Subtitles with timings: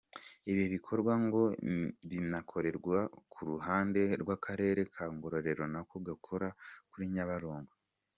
[0.51, 1.41] Ibi bikorwa ngo
[2.09, 2.97] binakorerwa
[3.31, 6.47] ku ruhande rw’Akarere ka Ngororero nako gakora
[6.89, 7.73] kuri Nyabarongo.